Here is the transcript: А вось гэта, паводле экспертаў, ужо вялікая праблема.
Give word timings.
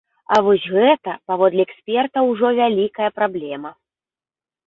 А 0.35 0.37
вось 0.45 0.63
гэта, 0.75 1.11
паводле 1.31 1.61
экспертаў, 1.67 2.23
ужо 2.31 2.47
вялікая 2.61 3.09
праблема. 3.17 3.71